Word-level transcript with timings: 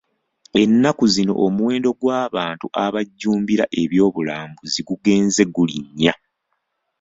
Ennaku 0.61 1.03
zino 1.15 1.33
omuwendo 1.45 1.89
gw'abantu 1.99 2.65
abajjumbira 2.85 3.65
eby'obulambuzi 3.81 4.79
gugenze 4.89 5.41
gulinnya. 5.55 6.13